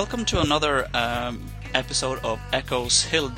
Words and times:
welcome 0.00 0.24
to 0.24 0.40
another 0.40 0.88
um, 0.94 1.44
episode 1.74 2.18
of 2.24 2.40
Echoes 2.54 3.02
Hill, 3.02 3.30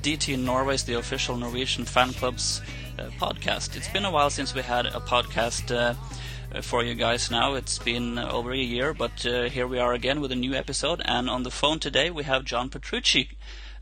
DT 0.00 0.38
Norway's 0.38 0.84
the 0.84 0.94
official 0.94 1.36
Norwegian 1.36 1.84
fan 1.84 2.14
club's 2.14 2.62
uh, 2.98 3.10
podcast. 3.20 3.76
It's 3.76 3.88
been 3.88 4.06
a 4.06 4.10
while 4.10 4.30
since 4.30 4.54
we 4.54 4.62
had 4.62 4.86
a 4.86 5.00
podcast 5.00 5.70
uh, 5.70 6.62
for 6.62 6.82
you 6.82 6.94
guys 6.94 7.30
now. 7.30 7.56
It's 7.56 7.78
been 7.78 8.18
over 8.18 8.52
a 8.52 8.56
year, 8.56 8.94
but 8.94 9.26
uh, 9.26 9.50
here 9.50 9.66
we 9.66 9.78
are 9.78 9.92
again 9.92 10.22
with 10.22 10.32
a 10.32 10.34
new 10.34 10.54
episode. 10.54 11.02
And 11.04 11.28
on 11.28 11.42
the 11.42 11.50
phone 11.50 11.78
today 11.78 12.10
we 12.10 12.22
have 12.22 12.46
John 12.46 12.70
Petrucci. 12.70 13.28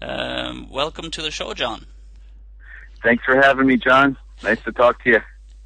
Um, 0.02 0.68
welcome 0.68 1.12
to 1.12 1.22
the 1.22 1.30
show, 1.30 1.54
John. 1.54 1.86
Thanks 3.04 3.24
for 3.24 3.36
having 3.36 3.68
me, 3.68 3.76
John. 3.76 4.16
Nice 4.42 4.60
to 4.64 4.72
talk 4.72 5.00
to 5.04 5.10
you. 5.10 5.20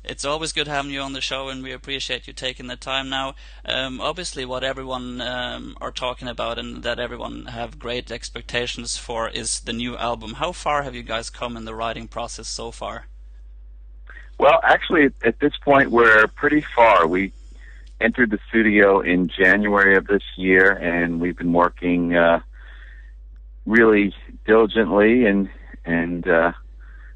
It's 0.04 0.24
always 0.24 0.52
good 0.52 0.68
having 0.68 0.90
you 0.90 1.00
on 1.00 1.14
the 1.14 1.22
show, 1.22 1.48
and 1.48 1.62
we 1.62 1.72
appreciate 1.72 2.26
you 2.26 2.34
taking 2.34 2.66
the 2.66 2.76
time. 2.76 3.08
Now, 3.08 3.34
um, 3.64 4.02
obviously, 4.02 4.44
what 4.44 4.62
everyone 4.62 5.22
um, 5.22 5.78
are 5.80 5.90
talking 5.90 6.28
about 6.28 6.58
and 6.58 6.82
that 6.82 7.00
everyone 7.00 7.46
have 7.46 7.78
great 7.78 8.10
expectations 8.10 8.98
for 8.98 9.30
is 9.30 9.60
the 9.60 9.72
new 9.72 9.96
album. 9.96 10.34
How 10.34 10.52
far 10.52 10.82
have 10.82 10.94
you 10.94 11.02
guys 11.02 11.30
come 11.30 11.56
in 11.56 11.64
the 11.64 11.74
writing 11.74 12.06
process 12.06 12.48
so 12.48 12.70
far? 12.70 13.06
Well, 14.38 14.60
actually, 14.62 15.10
at 15.24 15.40
this 15.40 15.56
point, 15.56 15.90
we're 15.90 16.26
pretty 16.26 16.60
far. 16.60 17.06
We 17.06 17.32
entered 17.98 18.30
the 18.30 18.40
studio 18.50 19.00
in 19.00 19.28
January 19.28 19.96
of 19.96 20.06
this 20.06 20.24
year, 20.36 20.70
and 20.70 21.18
we've 21.18 21.36
been 21.36 21.54
working 21.54 22.14
uh, 22.14 22.40
really 23.64 24.14
diligently 24.44 25.24
and 25.24 25.48
and 25.86 26.28
uh, 26.28 26.52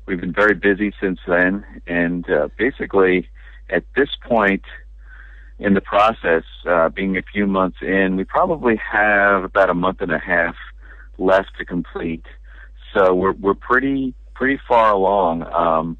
we've 0.08 0.20
been 0.20 0.32
very 0.32 0.54
busy 0.54 0.92
since 1.00 1.20
then, 1.28 1.64
and 1.86 2.28
uh, 2.30 2.48
basically 2.56 3.28
at 3.68 3.84
this 3.94 4.08
point 4.26 4.64
in 5.58 5.74
the 5.74 5.80
process, 5.80 6.44
uh, 6.66 6.88
being 6.88 7.16
a 7.16 7.22
few 7.22 7.46
months 7.46 7.78
in, 7.82 8.16
we 8.16 8.24
probably 8.24 8.76
have 8.76 9.44
about 9.44 9.68
a 9.68 9.74
month 9.74 10.00
and 10.00 10.12
a 10.12 10.18
half 10.18 10.56
left 11.18 11.50
to 11.58 11.64
complete. 11.64 12.24
So 12.94 13.14
we're 13.14 13.32
we're 13.32 13.54
pretty 13.54 14.14
pretty 14.34 14.58
far 14.66 14.90
along. 14.92 15.42
Um, 15.52 15.98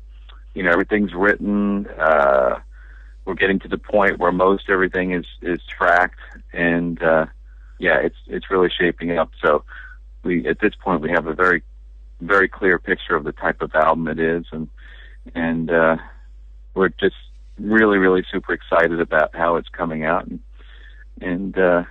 you 0.55 0.63
know, 0.63 0.71
everything's 0.71 1.13
written. 1.13 1.87
Uh, 1.87 2.61
we're 3.25 3.35
getting 3.35 3.59
to 3.61 3.69
the 3.69 3.79
point 3.79 4.19
where 4.19 4.33
most 4.33 4.71
everything 4.71 5.13
is 5.13 5.27
is 5.43 5.61
tracked, 5.69 6.21
and 6.53 7.03
uh, 7.03 7.27
yeah, 7.79 7.99
it's 7.99 8.17
it's 8.27 8.51
really 8.51 8.71
shaping 8.71 9.19
up. 9.19 9.31
So 9.45 9.65
we 10.23 10.47
at 10.47 10.61
this 10.61 10.75
point 10.83 11.03
we 11.03 11.11
have 11.11 11.27
a 11.27 11.35
very 11.35 11.63
very 12.21 12.49
clear 12.49 12.79
picture 12.79 13.15
of 13.15 13.25
the 13.25 13.33
type 13.33 13.63
of 13.63 13.75
album 13.75 14.09
it 14.09 14.19
is, 14.19 14.45
and 14.53 14.69
and 15.35 15.71
uh, 15.71 15.97
we're 16.75 16.89
just 16.89 17.17
really 17.59 17.99
really 17.99 18.25
super 18.31 18.53
excited 18.53 19.01
about 19.01 19.35
how 19.35 19.57
it's 19.57 19.69
coming 19.69 20.05
out, 20.05 20.27
and 20.27 20.41
and 21.21 21.59
uh, 21.59 21.85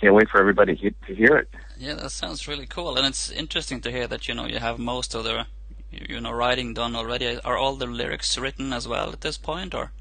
can't 0.00 0.14
wait 0.14 0.28
for 0.28 0.40
everybody 0.40 0.76
to 0.76 1.14
hear 1.14 1.36
it. 1.36 1.48
Yeah, 1.78 1.94
that 1.94 2.10
sounds 2.10 2.48
really 2.48 2.66
cool, 2.66 2.96
and 2.96 3.06
it's 3.06 3.30
interesting 3.30 3.80
to 3.82 3.90
hear 3.90 4.06
that 4.06 4.28
you 4.28 4.34
know 4.34 4.46
you 4.46 4.58
have 4.58 4.78
most 4.78 5.14
of 5.14 5.24
the 5.24 5.46
you 5.90 6.20
know 6.20 6.32
writing 6.32 6.74
done 6.74 6.94
already. 6.94 7.40
Are 7.40 7.56
all 7.56 7.76
the 7.76 7.86
lyrics 7.86 8.38
written 8.38 8.72
as 8.72 8.86
well 8.86 9.10
at 9.12 9.20
this 9.20 9.38
point, 9.38 9.74
or? 9.74 9.92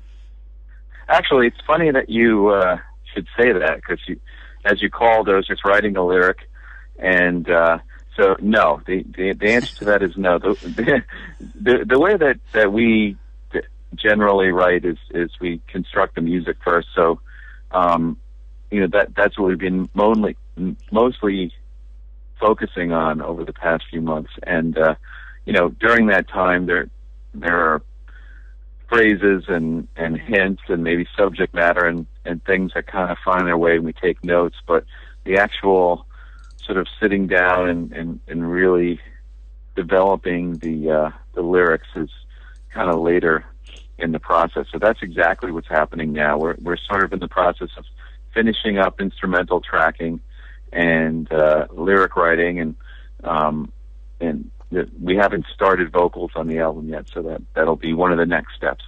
Actually, 1.08 1.48
it's 1.48 1.62
funny 1.68 1.92
that 1.92 2.10
you 2.10 2.50
uh, 2.50 2.78
should 3.14 3.28
say 3.38 3.52
that 3.54 3.76
because 3.76 4.00
you, 4.08 4.20
as 4.66 4.82
you 4.82 4.90
called, 4.90 5.30
I 5.30 5.36
was 5.36 5.46
just 5.46 5.64
writing 5.64 5.96
a 5.96 6.06
lyric, 6.06 6.50
and 6.98 7.50
uh, 7.50 7.78
so 8.16 8.36
no, 8.40 8.82
the, 8.86 9.04
the 9.04 9.34
the 9.34 9.54
answer 9.54 9.76
to 9.78 9.86
that 9.86 10.04
is 10.04 10.16
no. 10.16 10.40
The 10.40 11.04
the, 11.40 11.86
the, 11.86 12.00
way 12.00 12.16
that 12.16 12.40
that 12.54 12.72
we 12.72 13.18
generally 13.96 14.50
write 14.50 14.86
is 14.86 14.98
is 15.12 15.32
we 15.40 15.62
construct 15.68 16.16
the 16.16 16.22
music 16.22 16.58
first. 16.64 16.88
So, 16.96 17.20
um, 17.72 18.18
you 18.72 18.82
know 18.82 18.88
that 18.88 19.16
that's 19.16 19.38
what 19.38 19.50
we've 19.50 19.60
been 19.60 19.90
mostly 19.94 20.38
mostly 20.92 21.54
focusing 22.40 22.92
on 22.92 23.22
over 23.22 23.44
the 23.44 23.54
past 23.54 23.84
few 23.90 24.02
months. 24.02 24.32
And 24.44 24.78
uh, 24.78 24.96
you 25.46 25.54
know, 25.54 25.70
during 25.70 26.08
that 26.08 26.30
time, 26.30 26.66
there 26.66 26.90
there 27.34 27.74
are 27.74 27.82
phrases 28.88 29.46
and 29.48 29.88
and 29.96 30.18
hints 30.18 30.62
and 30.68 30.84
maybe 30.84 31.08
subject 31.18 31.54
matter 31.54 31.86
and 31.86 32.06
and 32.24 32.44
things 32.46 32.72
that 32.76 32.88
kind 32.88 33.12
of 33.12 33.18
find 33.26 33.48
their 33.48 33.58
way 33.58 33.76
and 33.76 33.86
we 33.86 33.94
take 33.94 34.24
notes. 34.24 34.56
But 34.66 34.86
the 35.26 35.38
actual 35.38 36.06
sort 36.66 36.78
of 36.78 36.88
sitting 37.00 37.28
down 37.28 37.70
and, 37.70 37.92
and, 37.94 38.20
and 38.28 38.50
really 38.50 39.00
developing 39.76 40.58
the 40.60 40.90
uh, 40.90 41.10
the 41.34 41.42
lyrics 41.42 41.88
is 41.96 42.10
kind 42.74 42.90
of 42.90 43.00
later 43.00 43.46
in 43.98 44.12
the 44.12 44.20
process. 44.20 44.66
So 44.72 44.80
that's 44.80 45.00
exactly 45.02 45.52
what's 45.52 45.68
happening 45.68 46.14
now. 46.14 46.38
We're 46.38 46.56
we're 46.62 46.78
sort 46.78 47.04
of 47.04 47.14
in 47.14 47.20
the 47.20 47.28
process 47.28 47.70
of 47.78 47.86
finishing 48.34 48.78
up 48.78 49.00
instrumental 49.00 49.62
tracking 49.62 50.22
and 50.72 51.32
uh, 51.32 51.68
lyric 51.72 52.16
writing, 52.16 52.60
and 52.60 52.76
um, 53.24 53.72
and 54.20 54.52
we 55.02 55.16
haven't 55.16 55.46
started 55.54 55.92
vocals 55.92 56.32
on 56.36 56.48
the 56.48 56.60
album 56.60 56.90
yet. 56.90 57.06
So 57.14 57.22
that 57.24 57.42
that'll 57.54 57.76
be 57.76 57.94
one 57.94 58.12
of 58.12 58.18
the 58.18 58.26
next 58.26 58.56
steps. 58.56 58.84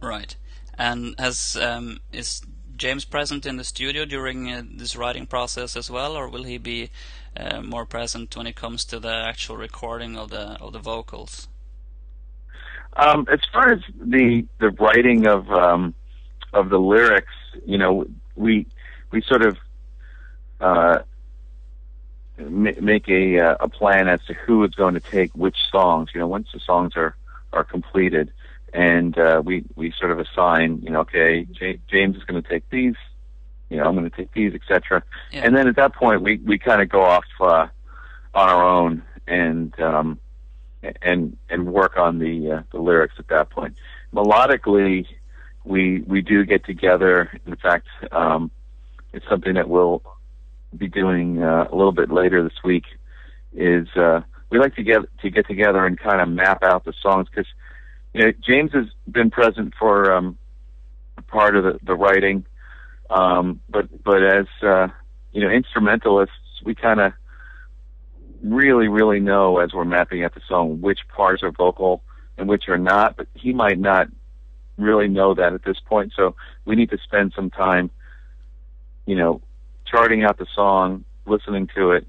Right. 0.00 0.36
And 0.76 1.14
has 1.18 1.56
um, 1.56 1.98
is 2.12 2.42
James 2.78 3.04
present 3.04 3.44
in 3.44 3.56
the 3.56 3.64
studio 3.64 4.04
during 4.04 4.50
uh, 4.50 4.62
this 4.70 4.96
writing 4.96 5.26
process 5.26 5.76
as 5.76 5.90
well, 5.90 6.16
or 6.16 6.28
will 6.28 6.44
he 6.44 6.58
be 6.58 6.90
uh, 7.36 7.60
more 7.60 7.84
present 7.84 8.36
when 8.36 8.46
it 8.46 8.54
comes 8.54 8.84
to 8.84 9.00
the 9.00 9.12
actual 9.12 9.56
recording 9.56 10.16
of 10.16 10.30
the 10.30 10.56
of 10.60 10.72
the 10.72 10.78
vocals? 10.78 11.48
Um, 12.96 13.26
as 13.30 13.40
far 13.52 13.72
as 13.72 13.80
the 14.00 14.46
the 14.58 14.70
writing 14.70 15.26
of 15.26 15.50
um, 15.50 15.94
of 16.52 16.70
the 16.70 16.78
lyrics, 16.78 17.32
you 17.66 17.78
know, 17.78 18.06
we 18.36 18.66
we 19.10 19.22
sort 19.22 19.42
of 19.42 19.58
uh, 20.60 21.00
make 22.38 23.08
a 23.08 23.40
uh, 23.40 23.56
a 23.60 23.68
plan 23.68 24.08
as 24.08 24.24
to 24.26 24.34
who 24.34 24.62
is 24.64 24.74
going 24.74 24.94
to 24.94 25.00
take 25.00 25.32
which 25.34 25.56
songs. 25.70 26.10
You 26.14 26.20
know, 26.20 26.28
once 26.28 26.48
the 26.52 26.60
songs 26.60 26.92
are 26.96 27.16
are 27.52 27.64
completed, 27.64 28.30
and 28.72 29.18
uh, 29.18 29.42
we 29.44 29.64
we 29.76 29.92
sort 29.98 30.10
of 30.10 30.18
assign, 30.18 30.80
you 30.82 30.90
know, 30.90 31.00
okay, 31.00 31.44
J- 31.44 31.80
James 31.90 32.16
is 32.16 32.24
going 32.24 32.42
to 32.42 32.48
take 32.48 32.68
these, 32.70 32.94
you 33.70 33.76
know, 33.78 33.84
I'm 33.84 33.94
going 33.94 34.08
to 34.08 34.16
take 34.16 34.32
these, 34.32 34.54
etc. 34.54 35.02
Yeah. 35.32 35.42
And 35.44 35.56
then 35.56 35.68
at 35.68 35.76
that 35.76 35.94
point, 35.94 36.22
we 36.22 36.38
we 36.38 36.58
kind 36.58 36.82
of 36.82 36.88
go 36.88 37.02
off 37.02 37.24
uh, 37.40 37.66
on 38.34 38.48
our 38.48 38.64
own 38.64 39.02
and 39.26 39.78
um, 39.80 40.18
and 41.02 41.36
and 41.48 41.66
work 41.66 41.96
on 41.96 42.18
the 42.18 42.52
uh, 42.52 42.62
the 42.72 42.78
lyrics 42.78 43.14
at 43.18 43.28
that 43.28 43.50
point. 43.50 43.74
Melodically, 44.12 45.06
we 45.64 46.00
we 46.06 46.20
do 46.22 46.44
get 46.44 46.64
together. 46.64 47.30
In 47.46 47.56
fact, 47.56 47.86
um, 48.12 48.50
it's 49.12 49.26
something 49.28 49.54
that 49.54 49.68
we'll 49.68 50.02
be 50.76 50.88
doing 50.88 51.42
uh, 51.42 51.68
a 51.70 51.74
little 51.74 51.92
bit 51.92 52.10
later 52.10 52.42
this 52.42 52.62
week. 52.64 52.84
Is 53.54 53.88
uh, 53.96 54.20
we 54.50 54.58
like 54.58 54.76
to 54.76 54.82
get 54.82 55.00
to 55.22 55.30
get 55.30 55.46
together 55.46 55.84
and 55.84 55.98
kind 55.98 56.20
of 56.20 56.28
map 56.28 56.62
out 56.62 56.84
the 56.84 56.92
songs 57.02 57.28
because 57.28 57.50
James 58.14 58.72
has 58.72 58.86
been 59.10 59.30
present 59.30 59.74
for 59.78 60.12
um, 60.12 60.38
part 61.26 61.56
of 61.56 61.64
the, 61.64 61.78
the 61.82 61.94
writing, 61.94 62.44
um, 63.10 63.60
but 63.68 64.02
but 64.02 64.22
as 64.22 64.46
uh, 64.62 64.88
you 65.32 65.42
know, 65.42 65.50
instrumentalists, 65.50 66.34
we 66.64 66.74
kind 66.74 67.00
of 67.00 67.12
really 68.42 68.88
really 68.88 69.20
know 69.20 69.58
as 69.58 69.72
we're 69.72 69.84
mapping 69.84 70.22
out 70.22 70.32
the 70.34 70.40
song 70.48 70.80
which 70.80 71.00
parts 71.08 71.42
are 71.42 71.50
vocal 71.50 72.02
and 72.36 72.48
which 72.48 72.68
are 72.68 72.78
not. 72.78 73.16
But 73.16 73.28
he 73.34 73.52
might 73.52 73.78
not 73.78 74.08
really 74.76 75.08
know 75.08 75.34
that 75.34 75.52
at 75.52 75.64
this 75.64 75.78
point, 75.84 76.12
so 76.16 76.34
we 76.64 76.76
need 76.76 76.90
to 76.90 76.98
spend 76.98 77.32
some 77.34 77.50
time, 77.50 77.90
you 79.06 79.16
know, 79.16 79.42
charting 79.86 80.24
out 80.24 80.38
the 80.38 80.46
song, 80.54 81.04
listening 81.26 81.68
to 81.74 81.92
it, 81.92 82.06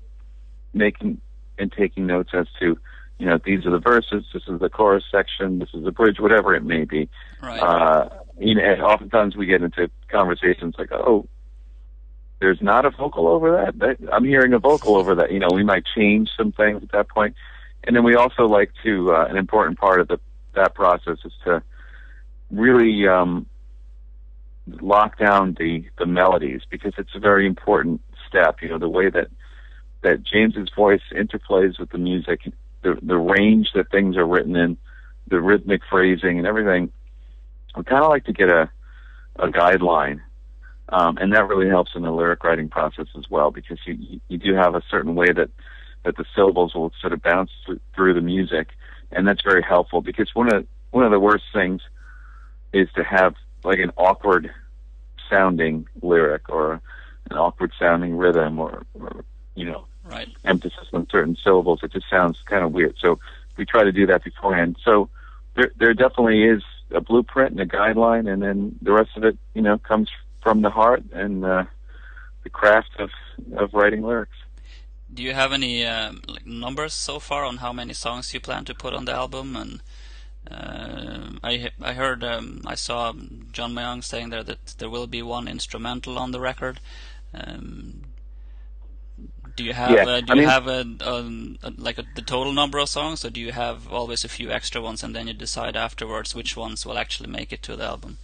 making 0.74 1.20
and 1.58 1.72
taking 1.72 2.08
notes 2.08 2.30
as 2.34 2.48
to 2.60 2.78
you 3.20 3.26
know, 3.26 3.38
these 3.44 3.66
are 3.66 3.72
the 3.72 3.80
verses, 3.80 4.24
this 4.34 4.44
is 4.48 4.60
the 4.62 4.70
chorus 4.70 5.04
section, 5.12 5.60
this 5.60 5.70
is 5.74 5.84
the 5.84 5.92
bridge, 5.92 6.20
whatever 6.20 6.56
it 6.56 6.64
may 6.64 6.86
be. 6.86 7.10
Right. 7.44 7.60
Uh, 7.60 8.10
you 8.40 8.56
know, 8.56 8.64
and 8.64 8.82
oftentimes 8.82 9.36
we 9.36 9.46
get 9.46 9.62
into 9.62 9.92
conversations 10.10 10.76
like, 10.80 10.92
oh, 10.94 11.28
there's 12.40 12.62
not 12.62 12.86
a 12.86 12.90
vocal 12.92 13.28
over 13.28 13.52
that. 13.52 13.78
that. 13.80 13.98
I'm 14.14 14.24
hearing 14.24 14.54
a 14.54 14.60
vocal 14.60 14.96
over 14.96 15.16
that. 15.16 15.34
You 15.34 15.40
know, 15.40 15.50
we 15.54 15.64
might 15.64 15.84
change 15.94 16.30
some 16.38 16.54
things 16.54 16.82
at 16.82 16.94
that 16.94 17.10
point. 17.10 17.36
And 17.84 17.94
then 17.94 18.06
we 18.06 18.16
also 18.16 18.48
like 18.48 18.72
to, 18.84 19.14
uh, 19.14 19.26
an 19.26 19.36
important 19.36 19.78
part 19.78 20.00
of 20.00 20.08
the, 20.08 20.20
that 20.56 20.74
process 20.74 21.18
is 21.26 21.34
to 21.44 21.62
really, 22.50 23.06
um, 23.06 23.46
lock 24.80 25.18
down 25.18 25.58
the, 25.60 25.84
the 25.98 26.06
melodies 26.06 26.62
because 26.70 26.94
it's 26.98 27.16
a 27.16 27.20
very 27.20 27.46
important 27.46 28.02
step. 28.30 28.62
You 28.62 28.70
know, 28.70 28.80
the 28.80 28.88
way 28.88 29.10
that, 29.10 29.28
that 30.04 30.24
James's 30.24 30.70
voice 30.74 31.02
interplays 31.12 31.78
with 31.78 31.90
the 31.90 31.98
music 31.98 32.54
the 32.82 32.98
the 33.02 33.18
range 33.18 33.70
that 33.76 33.92
things 33.92 34.18
are 34.18 34.26
written 34.26 34.56
in, 34.56 34.78
the 35.28 35.40
rhythmic 35.40 35.82
phrasing 35.90 36.38
and 36.38 36.48
everything. 36.48 36.92
We 37.76 37.84
kind 37.84 38.04
of 38.04 38.10
like 38.10 38.26
to 38.26 38.34
get 38.34 38.50
a 38.50 38.70
a 39.38 39.48
guideline, 39.48 40.22
um, 40.90 41.18
and 41.18 41.34
that 41.34 41.48
really 41.48 41.70
helps 41.70 41.92
in 41.96 42.02
the 42.02 42.12
lyric 42.12 42.44
writing 42.44 42.70
process 42.70 43.08
as 43.18 43.30
well 43.30 43.52
because 43.52 43.80
you 43.86 44.20
you 44.28 44.38
do 44.38 44.54
have 44.56 44.76
a 44.76 44.82
certain 44.90 45.16
way 45.16 45.32
that 45.32 45.50
that 46.04 46.18
the 46.18 46.26
syllables 46.36 46.74
will 46.74 46.92
sort 47.02 47.14
of 47.14 47.22
bounce 47.22 47.52
through 47.96 48.14
the 48.14 48.22
music, 48.22 48.70
and 49.12 49.28
that's 49.28 49.42
very 49.44 49.62
helpful 49.62 50.02
because 50.02 50.30
one 50.34 50.54
of 50.54 50.66
one 50.92 51.06
of 51.06 51.12
the 51.12 51.20
worst 51.20 51.46
things 51.54 51.82
is 52.74 52.88
to 52.96 53.04
have 53.04 53.36
like 53.64 53.80
an 53.80 53.92
awkward 53.98 54.52
sounding 55.30 55.88
lyric 56.02 56.50
or 56.50 56.82
an 57.30 57.38
awkward 57.38 57.72
sounding 57.80 58.18
rhythm 58.18 58.60
or, 58.60 58.84
or 58.96 59.24
you 59.56 59.66
know 59.66 59.86
right. 60.04 60.30
emphasis 60.46 60.88
on 60.94 61.08
certain 61.10 61.38
syllables. 61.44 61.80
It 61.84 61.92
just 61.92 62.10
sounds 62.10 62.40
kind 62.46 62.64
of 62.64 62.72
weird. 62.72 62.96
So 63.00 63.20
we 63.58 63.66
try 63.66 63.84
to 63.84 63.92
do 63.92 64.06
that 64.08 64.24
beforehand. 64.24 64.78
So 64.84 65.10
there 65.56 65.72
there 65.78 65.94
definitely 65.94 66.44
is 66.44 66.64
a 66.92 67.02
blueprint 67.02 67.52
and 67.52 67.60
a 67.60 67.66
guideline, 67.66 68.32
and 68.32 68.42
then 68.42 68.76
the 68.82 68.92
rest 68.92 69.12
of 69.16 69.24
it, 69.24 69.38
you 69.54 69.62
know, 69.62 69.78
comes 69.78 70.10
from 70.42 70.62
the 70.62 70.70
heart 70.70 71.04
and 71.14 71.46
uh, 71.46 71.66
the 72.44 72.50
craft 72.50 72.92
of 73.00 73.12
of 73.58 73.74
writing 73.74 74.02
lyrics. 74.02 74.38
Do 75.12 75.24
you 75.24 75.34
have 75.34 75.52
any 75.52 75.86
um, 75.86 76.22
like 76.28 76.46
numbers 76.46 76.94
so 76.94 77.20
far 77.20 77.44
on 77.44 77.58
how 77.58 77.74
many 77.74 77.94
songs 77.94 78.34
you 78.34 78.40
plan 78.40 78.66
to 78.66 78.76
put 78.76 78.94
on 78.94 79.06
the 79.06 79.14
album? 79.14 79.56
And 79.56 79.82
uh, 80.50 81.40
I 81.44 81.72
I 81.82 81.94
heard 81.94 82.24
um, 82.24 82.62
I 82.66 82.76
saw 82.76 83.14
John 83.52 83.74
Myung 83.74 84.04
saying 84.04 84.30
there 84.30 84.44
that 84.44 84.76
there 84.78 84.90
will 84.90 85.08
be 85.08 85.22
one 85.22 85.48
instrumental 85.48 86.18
on 86.18 86.32
the 86.32 86.40
record. 86.40 86.80
Um, 87.34 88.02
do 89.60 89.66
you 89.66 89.74
have 89.74 89.92
Yeah, 89.92 90.06
uh, 90.06 90.22
do 90.22 90.32
I 90.32 90.36
you 90.36 90.42
mean- 90.42 90.50
have 90.50 90.68
a, 90.68 90.82
a, 91.02 91.68
a 91.68 91.72
like 91.78 91.98
a, 92.00 92.06
the 92.16 92.22
total 92.22 92.54
number 92.54 92.78
of 92.80 92.88
songs, 92.88 93.26
or 93.26 93.30
do 93.30 93.42
you 93.42 93.52
have 93.52 93.92
always 93.92 94.24
a 94.24 94.30
few 94.30 94.50
extra 94.50 94.80
ones 94.82 95.04
and 95.04 95.14
then 95.14 95.28
you 95.28 95.34
decide 95.34 95.76
afterwards 95.76 96.34
which 96.34 96.56
ones 96.56 96.86
will 96.86 96.98
actually 96.98 97.30
make 97.30 97.52
it 97.52 97.62
to 97.64 97.76
the 97.76 97.84
album? 97.84 98.18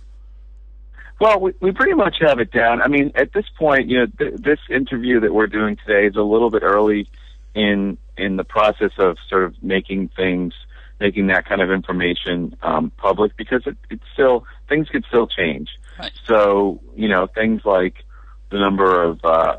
Well, 1.19 1.37
we, 1.41 1.51
we 1.59 1.71
pretty 1.73 1.93
much 1.93 2.15
have 2.21 2.39
it 2.39 2.51
down. 2.51 2.81
I 2.81 2.87
mean, 2.87 3.11
at 3.15 3.33
this 3.33 3.45
point, 3.57 3.89
you 3.89 3.97
know, 3.99 4.05
th- 4.17 4.35
this 4.49 4.59
interview 4.69 5.19
that 5.21 5.33
we're 5.33 5.47
doing 5.47 5.75
today 5.85 6.07
is 6.07 6.15
a 6.15 6.21
little 6.21 6.49
bit 6.49 6.63
early 6.63 7.07
in 7.53 7.97
in 8.17 8.37
the 8.37 8.45
process 8.45 8.91
of 8.97 9.17
sort 9.29 9.43
of 9.43 9.61
making 9.61 10.07
things, 10.15 10.53
making 11.01 11.27
that 11.27 11.45
kind 11.49 11.61
of 11.61 11.69
information 11.69 12.55
um, 12.63 12.91
public 12.95 13.35
because 13.35 13.63
it, 13.65 13.75
it's 13.89 14.03
still 14.13 14.45
things 14.69 14.87
could 14.87 15.03
still 15.09 15.27
change. 15.27 15.67
Right. 15.99 16.13
So 16.27 16.79
you 16.95 17.09
know, 17.09 17.27
things 17.27 17.65
like 17.65 17.95
the 18.51 18.59
number 18.59 19.03
of 19.03 19.19
uh, 19.25 19.57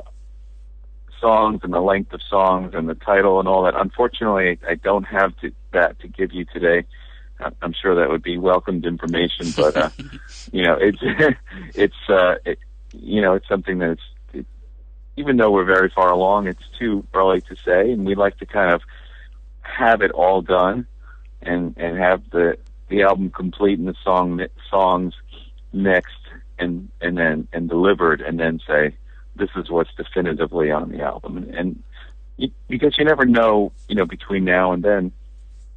songs 1.21 1.61
and 1.63 1.73
the 1.73 1.81
length 1.81 2.13
of 2.13 2.21
songs 2.29 2.75
and 2.75 2.89
the 2.89 2.95
title 2.95 3.39
and 3.39 3.49
all 3.49 3.65
that. 3.65 3.75
Unfortunately, 3.75 4.59
I 4.69 4.75
don't 4.75 5.05
have 5.05 5.37
to, 5.41 5.53
that 5.73 5.99
to 6.01 6.09
give 6.09 6.33
you 6.33 6.45
today. 6.45 6.87
I'm 7.61 7.75
sure 7.75 7.95
that 7.95 8.09
would 8.09 8.23
be 8.23 8.39
welcomed 8.39 8.87
information, 8.87 9.53
but 9.57 9.77
uh, 9.77 9.91
you 10.53 10.63
know, 10.63 10.79
it's 10.81 10.99
it's 11.75 12.09
uh, 12.09 12.37
it, 12.45 12.59
you 12.93 13.21
know, 13.21 13.35
it's 13.35 13.49
something 13.49 13.79
that's 13.79 14.01
it, 14.33 14.47
even 15.17 15.37
though 15.37 15.51
we're 15.51 15.65
very 15.65 15.91
far 15.95 16.11
along, 16.11 16.47
it's 16.47 16.63
too 16.79 17.07
early 17.13 17.43
to 17.43 17.57
say, 17.65 17.93
and 17.93 18.07
we 18.07 18.15
like 18.15 18.39
to 18.39 18.47
kind 18.47 18.71
of 18.73 18.81
have 19.61 20.01
it 20.01 20.13
all 20.13 20.41
done 20.41 20.87
and 21.43 21.75
and 21.77 21.99
have 21.99 22.23
the 22.31 22.57
the 22.89 23.03
album 23.03 23.31
complete 23.31 23.79
and 23.79 23.89
the 23.89 23.97
song 24.03 24.41
songs 24.71 25.15
mixed 25.73 26.15
and 26.59 26.89
and 27.01 27.19
then 27.19 27.49
and 27.53 27.69
delivered, 27.69 28.21
and 28.23 28.41
then 28.41 28.61
say 28.67 28.95
this 29.37 29.51
is 29.57 29.71
what's 29.71 29.95
definitively 29.97 30.71
on 30.71 30.91
the 30.91 31.03
album, 31.03 31.37
and, 31.37 31.55
and 31.55 31.83
you, 32.37 32.51
because 32.69 32.97
you 32.99 33.05
never 33.05 33.25
know, 33.25 33.73
you 33.89 33.95
know, 33.95 34.07
between 34.07 34.45
now 34.45 34.73
and 34.73 34.83
then 34.83 35.13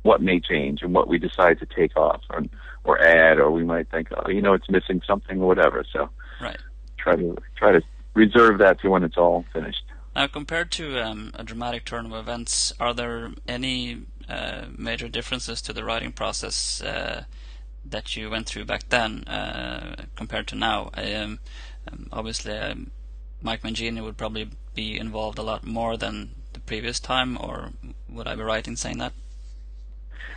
what 0.03 0.21
may 0.21 0.39
change 0.39 0.81
and 0.81 0.93
what 0.93 1.07
we 1.07 1.17
decide 1.17 1.59
to 1.59 1.65
take 1.65 1.95
off 1.97 2.21
or 2.29 2.43
or 2.85 2.99
add, 3.01 3.39
or 3.39 3.51
we 3.51 3.63
might 3.63 3.89
think, 3.89 4.07
oh, 4.15 4.29
you 4.29 4.41
know, 4.41 4.53
it's 4.53 4.69
missing 4.69 5.01
something 5.05 5.41
or 5.41 5.47
whatever. 5.47 5.83
So 5.91 6.09
Right. 6.41 6.57
try 6.97 7.15
to 7.15 7.37
try 7.57 7.71
to 7.73 7.81
reserve 8.13 8.59
that 8.59 8.79
to 8.81 8.89
when 8.89 9.03
it's 9.03 9.17
all 9.17 9.45
finished. 9.53 9.83
Now, 10.15 10.27
compared 10.27 10.71
to 10.71 10.99
um, 10.99 11.31
a 11.35 11.43
dramatic 11.43 11.85
turn 11.85 12.05
of 12.05 12.13
events, 12.13 12.73
are 12.79 12.93
there 12.93 13.31
any 13.47 14.03
uh, 14.27 14.65
major 14.77 15.07
differences 15.07 15.61
to 15.63 15.73
the 15.73 15.83
writing 15.83 16.11
process 16.11 16.81
uh, 16.81 17.23
that 17.85 18.15
you 18.15 18.29
went 18.29 18.47
through 18.47 18.65
back 18.65 18.89
then 18.89 19.23
uh, 19.25 20.05
compared 20.15 20.47
to 20.47 20.55
now? 20.55 20.89
Um, 20.95 21.39
um, 21.91 22.07
obviously, 22.11 22.53
um, 22.53 22.91
Mike 23.41 23.61
Mangini 23.61 24.03
would 24.03 24.17
probably 24.17 24.49
be 24.75 24.97
involved 24.97 25.37
a 25.37 25.43
lot 25.43 25.65
more 25.65 25.97
than 25.97 26.31
the 26.53 26.59
previous 26.59 26.99
time, 26.99 27.37
or 27.39 27.71
would 28.09 28.27
I 28.27 28.35
be 28.35 28.43
right 28.43 28.67
in 28.67 28.75
saying 28.75 28.97
that? 28.99 29.13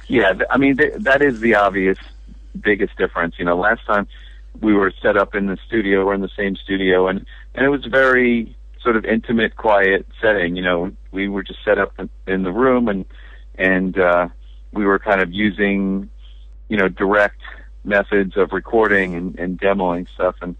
Yeah, 0.09 0.33
I 0.51 0.59
mean 0.59 0.77
th- 0.77 0.95
that 0.99 1.23
is 1.23 1.41
the 1.41 1.55
obvious 1.55 1.99
biggest 2.61 2.97
difference. 2.97 3.37
You 3.39 3.45
know, 3.45 3.57
last 3.57 3.85
time 3.87 4.07
we 4.61 4.75
were 4.75 4.93
set 5.03 5.17
up 5.17 5.35
in 5.35 5.47
the 5.47 5.59
studio, 5.67 6.05
we're 6.05 6.15
in 6.15 6.21
the 6.21 6.31
same 6.37 6.57
studio, 6.57 7.09
and 7.09 7.25
and 7.55 7.65
it 7.65 7.69
was 7.69 7.85
very 7.87 8.57
sort 8.83 8.97
of 8.97 9.05
intimate, 9.05 9.57
quiet 9.57 10.07
setting. 10.21 10.57
You 10.57 10.63
know, 10.63 10.93
we 11.13 11.29
were 11.29 11.43
just 11.43 11.65
set 11.65 11.79
up 11.79 11.93
in, 11.99 12.11
in 12.27 12.43
the 12.43 12.53
room, 12.53 12.89
and 12.89 13.05
and 13.57 13.99
uh, 13.99 14.29
we 14.73 14.85
were 14.85 14.99
kind 14.99 15.21
of 15.21 15.33
using, 15.33 16.11
you 16.69 16.77
know, 16.77 16.89
direct 16.89 17.41
methods 17.85 18.37
of 18.37 18.53
recording 18.53 19.15
and, 19.15 19.39
and 19.39 19.61
demoing 19.61 20.07
stuff. 20.15 20.37
And 20.41 20.57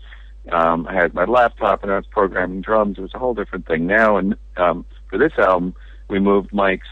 um, 0.51 0.87
I 0.89 0.95
had 0.95 1.15
my 1.15 1.25
laptop, 1.25 1.83
and 1.83 1.93
I 1.93 1.97
was 1.97 2.07
programming 2.07 2.63
drums. 2.63 2.99
It 2.99 3.03
was 3.03 3.15
a 3.15 3.19
whole 3.19 3.35
different 3.35 3.67
thing 3.67 3.87
now. 3.87 4.17
And 4.17 4.37
um, 4.57 4.85
for 5.09 5.19
this 5.19 5.33
album, 5.39 5.75
we 6.09 6.19
moved 6.19 6.53
Mike's 6.53 6.89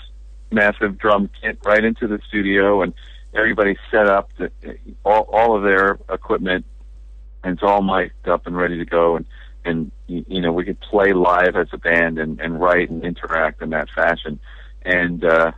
massive 0.52 0.99
drum 0.99 1.31
kit 1.41 1.58
right 1.64 1.85
into 1.85 2.06
the 2.06 2.20
studio, 2.29 2.82
and 2.82 2.94
everybody 3.35 3.76
set 3.91 4.06
up 4.06 4.31
the, 4.38 4.50
all 5.05 5.23
all 5.32 5.56
of 5.56 5.62
their 5.62 5.99
equipment, 6.08 6.64
and 7.43 7.55
it's 7.55 7.62
all 7.62 7.82
mic'd 7.82 8.29
up 8.29 8.47
and 8.47 8.56
ready 8.56 8.79
to 8.79 8.85
go. 8.85 9.17
And 9.17 9.26
and 9.64 9.91
you 10.06 10.41
know 10.41 10.53
we 10.53 10.64
could 10.64 10.81
play 10.81 11.12
live 11.12 11.56
as 11.56 11.69
a 11.73 11.79
band 11.79 12.19
and 12.19 12.41
and 12.41 12.61
write 12.61 12.91
and 12.91 13.05
interact 13.05 13.62
in 13.62 13.70
that 13.70 13.91
fashion, 13.91 14.38
and 14.82 15.25
uh, 15.25 15.53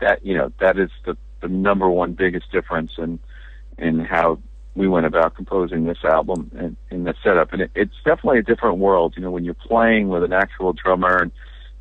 that 0.00 0.24
you 0.24 0.36
know 0.36 0.52
that 0.60 0.78
is 0.78 0.90
the 1.04 1.16
the 1.40 1.48
number 1.48 1.88
one 1.88 2.12
biggest 2.14 2.50
difference 2.50 2.92
in 2.98 3.18
in 3.78 4.00
how 4.00 4.38
we 4.78 4.86
went 4.86 5.06
about 5.06 5.34
composing 5.34 5.84
this 5.84 5.98
album 6.04 6.52
and 6.56 6.76
in 6.88 7.02
the 7.02 7.12
setup. 7.24 7.52
And 7.52 7.62
it, 7.62 7.70
it's 7.74 7.96
definitely 8.04 8.38
a 8.38 8.42
different 8.42 8.78
world. 8.78 9.14
You 9.16 9.22
know, 9.22 9.30
when 9.32 9.44
you're 9.44 9.54
playing 9.54 10.08
with 10.08 10.22
an 10.22 10.32
actual 10.32 10.72
drummer 10.72 11.16
and 11.16 11.32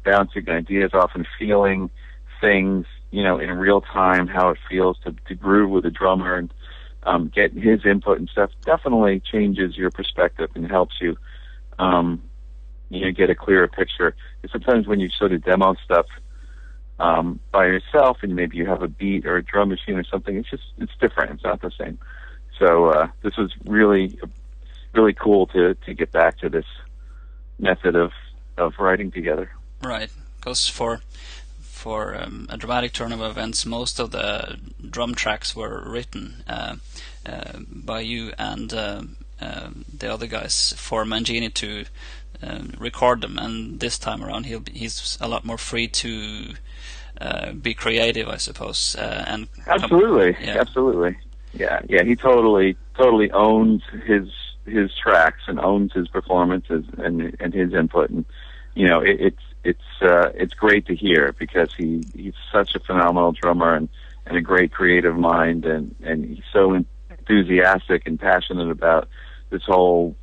bouncing 0.03 0.49
ideas 0.49 0.91
off 0.95 1.11
and 1.13 1.27
feeling 1.37 1.91
things, 2.41 2.87
you 3.11 3.23
know, 3.23 3.37
in 3.37 3.51
real 3.51 3.81
time, 3.81 4.27
how 4.27 4.49
it 4.49 4.57
feels 4.67 4.97
to, 5.03 5.15
to 5.27 5.35
groove 5.35 5.69
with 5.69 5.85
a 5.85 5.91
drummer 5.91 6.35
and 6.35 6.51
um, 7.03 7.31
get 7.33 7.53
his 7.53 7.85
input 7.85 8.17
and 8.17 8.29
stuff 8.29 8.49
definitely 8.65 9.21
changes 9.31 9.77
your 9.77 9.91
perspective 9.91 10.49
and 10.55 10.69
helps 10.69 10.95
you, 10.99 11.15
um, 11.77 12.23
you 12.89 13.05
know, 13.05 13.11
get 13.11 13.29
a 13.29 13.35
clearer 13.35 13.67
picture. 13.67 14.15
And 14.41 14.51
sometimes 14.51 14.87
when 14.87 14.99
you 14.99 15.09
sort 15.09 15.33
of 15.33 15.43
demo 15.43 15.75
stuff 15.85 16.07
um, 16.99 17.39
by 17.51 17.67
yourself 17.67 18.17
and 18.23 18.35
maybe 18.35 18.57
you 18.57 18.65
have 18.65 18.81
a 18.81 18.87
beat 18.87 19.27
or 19.27 19.37
a 19.37 19.43
drum 19.43 19.69
machine 19.69 19.95
or 19.95 20.03
something, 20.03 20.35
it's 20.35 20.49
just 20.49 20.63
it's 20.79 20.93
different. 20.99 21.31
It's 21.31 21.43
not 21.43 21.61
the 21.61 21.71
same. 21.79 21.99
So 22.59 22.87
uh, 22.87 23.07
this 23.21 23.37
was 23.37 23.51
really 23.65 24.19
really 24.93 25.13
cool 25.13 25.47
to 25.47 25.75
to 25.85 25.93
get 25.93 26.11
back 26.11 26.37
to 26.39 26.49
this 26.49 26.65
method 27.59 27.95
of 27.95 28.11
of 28.57 28.73
writing 28.79 29.11
together. 29.11 29.51
Right, 29.81 30.09
because 30.37 30.67
for 30.67 31.01
for 31.61 32.15
um, 32.15 32.47
a 32.49 32.57
dramatic 32.57 32.91
turn 32.93 33.11
of 33.11 33.21
events, 33.21 33.65
most 33.65 33.99
of 33.99 34.11
the 34.11 34.57
drum 34.89 35.13
tracks 35.15 35.55
were 35.55 35.83
written 35.85 36.43
uh, 36.47 36.75
uh, 37.25 37.59
by 37.59 37.99
you 37.99 38.33
and 38.37 38.73
uh, 38.73 39.03
uh, 39.39 39.69
the 39.97 40.11
other 40.11 40.27
guys 40.27 40.73
for 40.75 41.05
Mangini 41.05 41.53
to 41.53 41.85
uh, 42.41 42.63
record 42.77 43.21
them. 43.21 43.37
And 43.37 43.79
this 43.79 43.99
time 43.99 44.23
around, 44.23 44.47
he'll 44.47 44.61
be, 44.61 44.71
he's 44.71 45.17
a 45.21 45.27
lot 45.27 45.45
more 45.45 45.57
free 45.57 45.87
to 45.87 46.55
uh, 47.21 47.51
be 47.53 47.73
creative, 47.73 48.27
I 48.27 48.37
suppose. 48.37 48.95
Uh, 48.95 49.23
and 49.27 49.47
Absolutely, 49.67 50.35
yeah. 50.43 50.59
absolutely. 50.59 51.17
Yeah, 51.57 51.81
yeah. 51.87 52.03
He 52.03 52.15
totally, 52.15 52.77
totally 52.95 53.31
owns 53.31 53.83
his 54.05 54.29
his 54.65 54.91
tracks 55.01 55.43
and 55.47 55.59
owns 55.59 55.93
his 55.93 56.07
performances 56.07 56.85
and 56.97 57.35
and 57.39 57.53
his 57.53 57.73
input. 57.73 58.09
And 58.09 58.25
you 58.75 58.87
know, 58.87 59.01
it, 59.01 59.17
it's 59.19 59.43
it's 59.63 60.01
uh, 60.01 60.29
it's 60.35 60.53
great 60.53 60.85
to 60.87 60.95
hear 60.95 61.33
because 61.37 61.69
he 61.77 62.03
he's 62.15 62.33
such 62.51 62.75
a 62.75 62.79
phenomenal 62.79 63.31
drummer 63.31 63.75
and 63.75 63.89
and 64.25 64.37
a 64.37 64.41
great 64.41 64.71
creative 64.71 65.17
mind 65.17 65.65
and 65.65 65.95
and 66.03 66.25
he's 66.25 66.43
so 66.53 66.73
enthusiastic 67.09 68.05
and 68.05 68.19
passionate 68.19 68.69
about 68.69 69.07
this 69.49 69.63
whole 69.65 70.15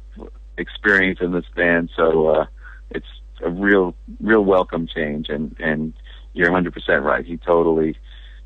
experience 0.57 1.19
in 1.21 1.33
this 1.33 1.47
band. 1.57 1.91
So 1.97 2.29
uh, 2.29 2.47
it's 2.91 3.07
a 3.43 3.51
real 3.51 3.95
real 4.21 4.45
welcome 4.45 4.87
change 4.87 5.29
and 5.29 5.57
and 5.59 5.95
you're 6.33 6.51
100% 6.51 7.03
right. 7.03 7.25
He 7.25 7.37
totally 7.37 7.97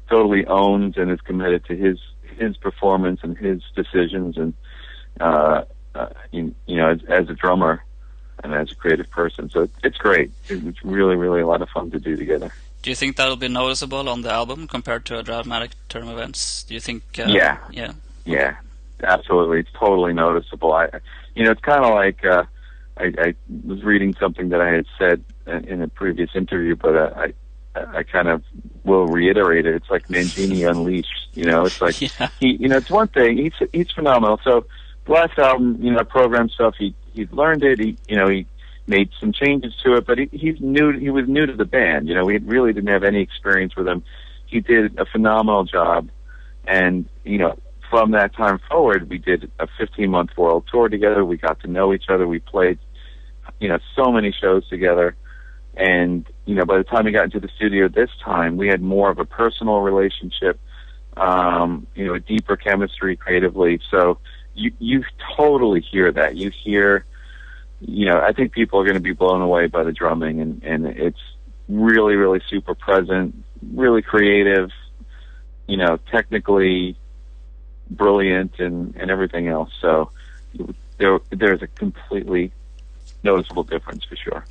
totally 0.08 0.46
owns 0.46 0.96
and 0.96 1.10
is 1.10 1.20
committed 1.20 1.64
to 1.66 1.76
his 1.76 1.98
his 2.38 2.56
performance 2.56 3.20
and 3.22 3.36
his 3.36 3.62
decisions 3.74 4.36
and 4.36 4.54
uh, 5.20 5.62
uh 5.94 6.08
you, 6.30 6.54
you 6.66 6.76
know 6.76 6.90
as, 6.90 7.00
as 7.08 7.28
a 7.28 7.34
drummer 7.34 7.82
and 8.44 8.54
as 8.54 8.70
a 8.70 8.74
creative 8.74 9.10
person 9.10 9.50
so 9.50 9.68
it's 9.82 9.98
great 9.98 10.30
it's 10.48 10.84
really 10.84 11.16
really 11.16 11.40
a 11.40 11.46
lot 11.46 11.62
of 11.62 11.68
fun 11.70 11.90
to 11.90 11.98
do 11.98 12.16
together 12.16 12.52
do 12.82 12.90
you 12.90 12.96
think 12.96 13.16
that'll 13.16 13.36
be 13.36 13.48
noticeable 13.48 14.08
on 14.08 14.22
the 14.22 14.32
album 14.32 14.68
compared 14.68 15.04
to 15.06 15.18
a 15.18 15.22
dramatic 15.24 15.72
term 15.88 16.08
events? 16.08 16.62
Do 16.62 16.74
you 16.74 16.80
think? 16.80 17.02
Uh, 17.18 17.24
Yeah. 17.26 17.58
Yeah. 17.70 17.92
yeah 18.24 18.56
absolutely 19.02 19.60
it's 19.60 19.72
totally 19.78 20.12
noticeable 20.12 20.72
i 20.72 20.88
you 21.34 21.44
know 21.44 21.50
it's 21.50 21.60
kind 21.60 21.84
of 21.84 21.94
like 21.94 22.24
uh 22.24 22.44
I, 22.98 23.12
I 23.18 23.34
was 23.64 23.82
reading 23.84 24.14
something 24.18 24.48
that 24.48 24.60
I 24.60 24.70
had 24.70 24.86
said 24.98 25.24
in 25.46 25.82
a 25.82 25.88
previous 25.88 26.30
interview, 26.34 26.76
but 26.76 26.96
uh, 26.96 27.12
I 27.16 27.32
I 27.94 28.02
kind 28.02 28.28
of 28.28 28.42
will 28.84 29.06
reiterate 29.06 29.66
it. 29.66 29.74
It's 29.74 29.90
like 29.90 30.08
Mangini 30.08 30.68
Unleashed. 30.70 31.28
You 31.34 31.44
know, 31.44 31.64
it's 31.66 31.80
like 31.80 32.00
Yeah. 32.00 32.28
he, 32.40 32.56
you 32.60 32.68
know, 32.68 32.76
it's 32.78 32.90
one 32.90 33.08
thing. 33.08 33.36
He's 33.38 33.68
he's 33.72 33.90
phenomenal. 33.90 34.40
So 34.44 34.66
the 35.06 35.12
last 35.12 35.38
album, 35.38 35.78
you 35.80 35.92
know, 35.92 36.04
program 36.04 36.48
stuff. 36.48 36.74
He 36.78 36.94
he 37.12 37.26
learned 37.30 37.62
it. 37.64 37.78
He 37.80 37.96
you 38.08 38.16
know 38.16 38.28
he 38.28 38.46
made 38.86 39.10
some 39.20 39.32
changes 39.32 39.74
to 39.84 39.94
it, 39.96 40.06
but 40.06 40.18
he, 40.18 40.28
he's 40.32 40.60
new. 40.60 40.98
He 40.98 41.10
was 41.10 41.28
new 41.28 41.46
to 41.46 41.52
the 41.54 41.64
band. 41.66 42.08
You 42.08 42.14
know, 42.14 42.24
we 42.24 42.38
really 42.38 42.72
didn't 42.72 42.88
have 42.90 43.04
any 43.04 43.20
experience 43.20 43.76
with 43.76 43.86
him. 43.86 44.02
He 44.46 44.60
did 44.60 44.98
a 44.98 45.04
phenomenal 45.04 45.64
job, 45.64 46.08
and 46.66 47.06
you 47.24 47.38
know, 47.38 47.58
from 47.90 48.12
that 48.12 48.34
time 48.34 48.58
forward, 48.68 49.08
we 49.10 49.18
did 49.18 49.50
a 49.58 49.66
15 49.78 50.10
month 50.10 50.30
world 50.36 50.64
tour 50.70 50.88
together. 50.88 51.24
We 51.24 51.36
got 51.36 51.60
to 51.60 51.66
know 51.68 51.92
each 51.92 52.08
other. 52.08 52.26
We 52.26 52.38
played, 52.38 52.78
you 53.60 53.68
know, 53.68 53.78
so 53.94 54.10
many 54.10 54.32
shows 54.38 54.66
together. 54.68 55.16
And, 55.76 56.26
you 56.48 56.54
know, 56.54 56.64
by 56.64 56.78
the 56.78 56.84
time 56.84 57.04
we 57.04 57.12
got 57.12 57.24
into 57.24 57.40
the 57.40 57.50
studio 57.56 57.88
this 57.88 58.08
time, 58.24 58.56
we 58.56 58.68
had 58.68 58.80
more 58.80 59.10
of 59.10 59.18
a 59.18 59.26
personal 59.26 59.80
relationship, 59.80 60.58
um, 61.14 61.86
you 61.94 62.06
know, 62.06 62.14
a 62.14 62.20
deeper 62.20 62.56
chemistry 62.56 63.16
creatively. 63.16 63.80
So 63.90 64.16
you, 64.54 64.72
you 64.78 65.04
totally 65.36 65.82
hear 65.82 66.10
that. 66.10 66.36
You 66.36 66.50
hear, 66.50 67.04
you 67.82 68.06
know, 68.06 68.18
I 68.18 68.32
think 68.32 68.52
people 68.52 68.80
are 68.80 68.84
going 68.84 68.94
to 68.94 69.02
be 69.02 69.12
blown 69.12 69.42
away 69.42 69.66
by 69.66 69.84
the 69.84 69.92
drumming 69.92 70.40
and, 70.40 70.62
and 70.64 70.86
it's 70.86 71.20
really, 71.68 72.14
really 72.14 72.40
super 72.48 72.74
present, 72.74 73.34
really 73.74 74.00
creative, 74.00 74.70
you 75.66 75.76
know, 75.76 75.98
technically 76.10 76.96
brilliant 77.90 78.58
and, 78.58 78.96
and 78.96 79.10
everything 79.10 79.48
else. 79.48 79.70
So 79.82 80.12
there, 80.96 81.18
there's 81.28 81.60
a 81.60 81.66
completely 81.66 82.52
noticeable 83.22 83.64
difference 83.64 84.04
for 84.04 84.16
sure. 84.16 84.46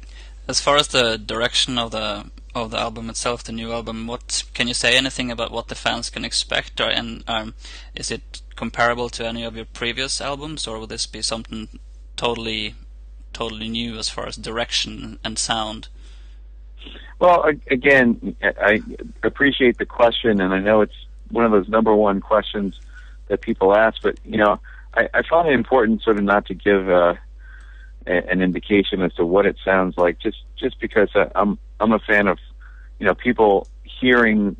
As 0.47 0.61
far 0.61 0.77
as 0.77 0.87
the 0.87 1.17
direction 1.17 1.77
of 1.77 1.91
the 1.91 2.31
of 2.55 2.71
the 2.71 2.79
album 2.79 3.09
itself, 3.09 3.43
the 3.43 3.51
new 3.51 3.71
album, 3.71 4.07
what 4.07 4.43
can 4.53 4.67
you 4.67 4.73
say 4.73 4.97
anything 4.97 5.29
about 5.29 5.51
what 5.51 5.67
the 5.67 5.75
fans 5.75 6.09
can 6.09 6.25
expect, 6.25 6.79
or 6.81 6.89
and 6.89 7.23
um, 7.27 7.53
is 7.93 8.09
it 8.09 8.41
comparable 8.55 9.09
to 9.09 9.27
any 9.27 9.43
of 9.43 9.55
your 9.55 9.65
previous 9.65 10.21
albums, 10.21 10.65
or 10.65 10.79
will 10.79 10.87
this 10.87 11.05
be 11.05 11.21
something 11.21 11.67
totally 12.15 12.75
totally 13.33 13.69
new 13.69 13.97
as 13.97 14.09
far 14.09 14.25
as 14.25 14.35
direction 14.35 15.19
and 15.23 15.37
sound? 15.37 15.89
Well, 17.19 17.45
again, 17.69 18.35
I 18.41 18.81
appreciate 19.23 19.77
the 19.77 19.85
question, 19.85 20.39
and 20.39 20.53
I 20.53 20.59
know 20.59 20.81
it's 20.81 21.05
one 21.29 21.45
of 21.45 21.51
those 21.51 21.67
number 21.67 21.93
one 21.95 22.21
questions 22.21 22.79
that 23.27 23.41
people 23.41 23.75
ask, 23.75 24.01
but 24.01 24.17
you 24.23 24.37
know, 24.37 24.59
I, 24.93 25.09
I 25.13 25.21
find 25.23 25.47
it 25.47 25.53
important 25.53 26.03
sort 26.03 26.17
of 26.17 26.23
not 26.23 26.45
to 26.47 26.53
give. 26.53 26.89
An 28.07 28.41
indication 28.41 29.01
as 29.01 29.13
to 29.15 29.25
what 29.25 29.45
it 29.45 29.57
sounds 29.65 29.97
like 29.97 30.17
just 30.19 30.37
just 30.57 30.79
because 30.79 31.09
I'm 31.35 31.59
I'm 31.79 31.91
a 31.91 31.99
fan 31.99 32.27
of 32.27 32.39
you 32.99 33.05
know 33.05 33.13
people 33.13 33.67
hearing 33.83 34.55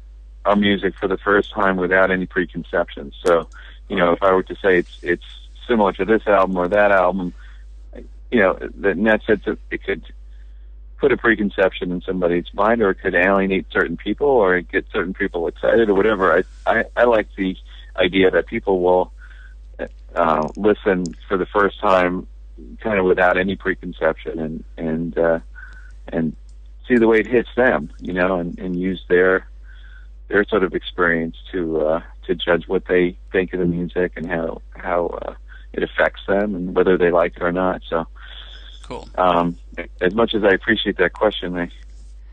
our 0.47 0.55
music 0.55 0.95
for 0.97 1.07
the 1.07 1.17
first 1.17 1.51
time 1.51 1.77
without 1.77 2.09
any 2.09 2.25
preconceptions. 2.25 3.13
So, 3.25 3.47
you 3.89 3.97
know, 3.97 4.13
if 4.13 4.23
I 4.23 4.31
were 4.31 4.43
to 4.43 4.55
say 4.55 4.77
it's 4.77 4.97
it's 5.01 5.25
similar 5.67 5.91
to 5.93 6.05
this 6.05 6.25
album 6.25 6.57
or 6.57 6.67
that 6.69 6.91
album, 6.91 7.33
you 8.31 8.39
know, 8.39 8.57
sense 8.57 9.43
that 9.45 9.57
it 9.69 9.83
could 9.83 10.03
put 10.97 11.11
a 11.11 11.17
preconception 11.17 11.91
in 11.91 12.01
somebody's 12.01 12.51
mind 12.53 12.81
or 12.81 12.89
it 12.89 12.95
could 12.95 13.13
alienate 13.13 13.67
certain 13.71 13.97
people 13.97 14.27
or 14.27 14.59
get 14.61 14.85
certain 14.91 15.13
people 15.13 15.47
excited 15.47 15.89
or 15.89 15.93
whatever. 15.93 16.37
I 16.37 16.43
I, 16.65 16.85
I 16.95 17.03
like 17.03 17.27
the 17.35 17.55
idea 17.95 18.31
that 18.31 18.47
people 18.47 18.81
will 18.81 19.11
uh, 20.15 20.47
listen 20.55 21.05
for 21.27 21.37
the 21.37 21.45
first 21.45 21.79
time 21.79 22.27
kind 22.79 22.99
of 22.99 23.05
without 23.05 23.37
any 23.37 23.55
preconception 23.55 24.39
and 24.39 24.63
and 24.77 25.17
uh, 25.17 25.39
and 26.09 26.35
see 26.87 26.95
the 26.95 27.07
way 27.07 27.19
it 27.19 27.27
hits 27.27 27.49
them, 27.55 27.91
you 27.99 28.13
know, 28.13 28.39
and, 28.39 28.57
and 28.59 28.79
use 28.79 29.03
their 29.09 29.47
their 30.27 30.43
sort 30.45 30.63
of 30.63 30.73
experience 30.73 31.35
to 31.51 31.81
uh, 31.81 32.01
to 32.25 32.35
judge 32.35 32.67
what 32.67 32.85
they 32.85 33.17
think 33.31 33.53
of 33.53 33.59
the 33.59 33.65
music 33.65 34.13
and 34.15 34.27
how 34.27 34.61
how 34.75 35.07
uh, 35.07 35.33
it 35.73 35.83
affects 35.83 36.21
them 36.27 36.55
and 36.55 36.75
whether 36.75 36.97
they 36.97 37.11
like 37.11 37.35
it 37.37 37.43
or 37.43 37.51
not. 37.51 37.81
So, 37.89 38.07
cool. 38.83 39.07
Um, 39.17 39.57
as 40.01 40.13
much 40.13 40.33
as 40.33 40.43
I 40.43 40.49
appreciate 40.49 40.97
that 40.97 41.13
question, 41.13 41.57
I 41.57 41.69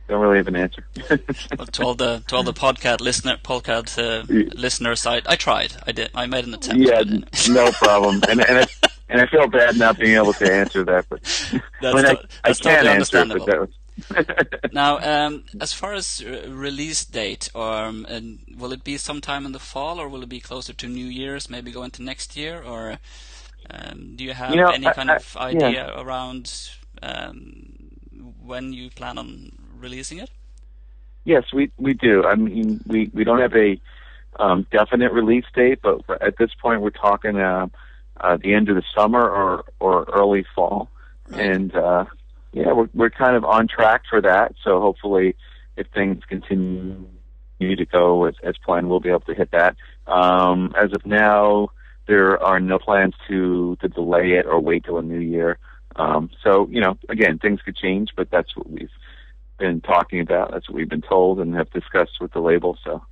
don't 0.09 0.21
really 0.21 0.38
have 0.38 0.49
an 0.49 0.57
answer. 0.57 0.87
well, 1.59 1.66
to 1.66 1.83
all 1.83 1.95
the 1.95 2.23
to 2.28 2.37
all 2.37 2.43
the 2.43 2.52
podcast 2.52 3.00
listener 3.00 3.37
podcast 3.37 3.99
uh, 3.99 4.25
yeah. 4.28 4.50
listeners, 4.54 5.07
I 5.07 5.23
I 5.26 5.37
tried. 5.37 5.75
I 5.87 5.93
did. 5.93 6.11
I 6.14 6.26
made 6.26 6.47
an 6.47 6.54
attempt. 6.54 6.87
Yeah, 6.87 7.02
no 7.54 7.71
problem. 7.73 8.23
And 8.28 8.40
and 8.40 8.59
it, 8.59 8.76
and 9.08 9.20
I 9.20 9.26
feel 9.26 9.46
bad 9.49 9.76
not 9.76 9.99
being 9.99 10.16
able 10.16 10.32
to 10.34 10.52
answer 10.52 10.84
that, 10.84 11.06
but 11.08 11.20
that's, 11.80 11.94
I, 11.94 11.94
mean, 11.94 12.06
I, 12.06 12.50
I 12.50 12.52
can 12.52 12.87
answer 12.87 13.18
it, 13.18 13.28
but 13.28 13.46
that 13.46 13.61
was 13.61 13.70
now, 14.73 14.99
um, 14.99 15.44
as 15.61 15.73
far 15.73 15.94
as 15.94 16.25
release 16.49 17.04
date, 17.04 17.49
um, 17.54 18.06
will 18.56 18.73
it 18.73 18.82
be 18.82 18.96
sometime 18.96 19.46
in 19.46 19.52
the 19.52 19.61
fall, 19.61 20.00
or 20.00 20.08
will 20.08 20.23
it 20.23 20.28
be 20.28 20.40
closer 20.40 20.73
to 20.73 20.88
New 20.88 21.06
Year's? 21.06 21.49
Maybe 21.49 21.70
go 21.70 21.84
into 21.84 22.02
next 22.02 22.37
year, 22.37 22.61
or 22.61 22.99
um, 23.70 24.14
do 24.16 24.25
you 24.25 24.32
have 24.32 24.50
you 24.50 24.56
know, 24.56 24.68
any 24.68 24.90
kind 24.90 25.11
I, 25.11 25.16
of 25.16 25.37
idea 25.37 25.70
yeah. 25.70 26.00
around 26.00 26.70
um, 27.02 27.73
when 28.42 28.73
you 28.73 28.90
plan 28.90 29.16
on 29.16 29.52
releasing 29.78 30.18
it? 30.18 30.30
Yes, 31.25 31.44
we 31.52 31.70
we 31.78 31.94
do. 31.94 32.25
I 32.25 32.34
mean, 32.34 32.82
we 32.87 33.11
we 33.14 33.23
don't 33.23 33.40
have 33.40 33.54
a 33.54 33.80
um, 34.40 34.66
definite 34.73 35.12
release 35.12 35.46
date, 35.54 35.80
but 35.82 36.00
at 36.20 36.37
this 36.37 36.50
point, 36.61 36.80
we're 36.80 36.90
talking 36.90 37.37
uh, 37.37 37.68
uh, 38.21 38.37
the 38.40 38.54
end 38.54 38.68
of 38.68 38.76
the 38.76 38.83
summer 38.97 39.28
or 39.28 39.64
or 39.80 40.04
early 40.12 40.44
fall, 40.54 40.88
and 41.33 41.75
uh, 41.75 42.04
yeah, 42.52 42.73
we're 42.73 42.88
we're 42.94 43.11
kind 43.11 43.37
of 43.37 43.44
on 43.44 43.68
track 43.68 44.02
for 44.09 44.21
that. 44.21 44.54
So 44.62 44.80
hopefully, 44.80 45.37
if 45.76 45.87
things 45.88 46.23
continue 46.28 47.06
to 47.61 47.87
go 47.87 48.25
as, 48.25 48.35
as 48.42 48.54
planned, 48.64 48.88
we'll 48.88 49.00
be 49.00 49.09
able 49.09 49.21
to 49.21 49.35
hit 49.35 49.50
that. 49.50 49.76
Um, 50.06 50.75
as 50.80 50.92
of 50.92 51.04
now, 51.04 51.71
there 52.06 52.42
are 52.42 52.61
no 52.61 52.78
plans 52.78 53.14
to 53.28 53.76
to 53.80 53.88
delay 53.88 54.33
it 54.33 54.47
or 54.47 54.61
wait 54.61 54.85
till 54.85 54.99
a 54.99 55.02
new 55.02 55.21
year. 55.21 55.59
Um, 55.97 56.30
so 56.42 56.68
you 56.71 56.80
know, 56.80 56.99
again, 57.09 57.38
things 57.38 57.61
could 57.62 57.76
change, 57.76 58.11
but 58.16 58.30
that's 58.30 58.56
what 58.56 58.71
we've 58.71 58.88
been 59.59 59.80
talking 59.80 60.21
about. 60.21 60.52
That's 60.52 60.68
what 60.68 60.76
we've 60.76 60.88
been 60.88 61.02
told 61.02 61.40
and 61.40 61.54
have 61.54 61.71
discussed 61.71 62.21
with 62.21 62.33
the 62.33 62.40
label. 62.40 62.76
So 62.85 63.02